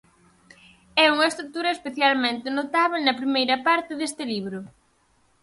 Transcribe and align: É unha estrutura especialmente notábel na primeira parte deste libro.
É 1.03 1.05
unha 1.15 1.29
estrutura 1.31 1.75
especialmente 1.77 2.53
notábel 2.59 2.99
na 3.03 3.17
primeira 3.21 3.55
parte 3.67 3.91
deste 3.99 4.23
libro. 4.33 4.59